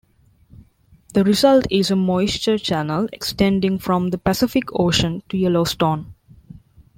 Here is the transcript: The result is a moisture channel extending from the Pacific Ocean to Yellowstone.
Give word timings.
The 1.13 1.23
result 1.23 1.67
is 1.69 1.91
a 1.91 1.95
moisture 1.95 2.57
channel 2.57 3.07
extending 3.13 3.77
from 3.77 4.09
the 4.09 4.17
Pacific 4.17 4.63
Ocean 4.73 5.21
to 5.29 5.37
Yellowstone. 5.37 6.15